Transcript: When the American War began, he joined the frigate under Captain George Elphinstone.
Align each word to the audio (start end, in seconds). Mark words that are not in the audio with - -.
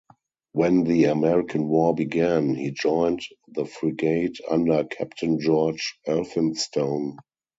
When 0.53 0.83
the 0.83 1.03
American 1.03 1.67
War 1.67 1.93
began, 1.93 2.55
he 2.55 2.71
joined 2.71 3.21
the 3.49 3.65
frigate 3.65 4.39
under 4.49 4.83
Captain 4.83 5.39
George 5.39 5.95
Elphinstone. 6.07 7.19